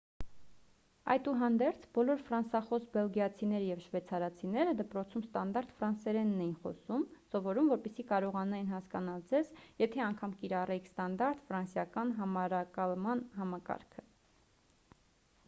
[1.13, 7.03] այդուհանդերձ բոլոր ֆրանսախոս բելգիացիները և շվեցարացիները դպրոցում ստանդարտ ֆրանսերենն էին
[7.35, 9.51] սովորում որպեսզի կարողանային հասկանալ ձեզ
[9.85, 14.07] եթե անգամ կիրառեիք ստանդարտ ֆրանսիական համարակալման համակարգը